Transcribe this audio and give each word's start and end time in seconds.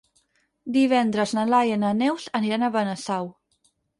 Divendres 0.77 1.33
na 1.39 1.43
Laia 1.51 1.77
i 1.77 1.81
na 1.83 1.93
Neus 1.99 2.27
aniran 2.41 2.65
a 2.69 2.73
Benasau. 2.79 3.31